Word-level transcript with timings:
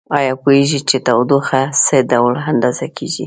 ایا 0.17 0.33
پوهیږئ 0.43 0.79
چې 0.89 0.97
تودوخه 1.07 1.61
څه 1.85 1.95
ډول 2.11 2.33
اندازه 2.51 2.85
کیږي؟ 2.95 3.19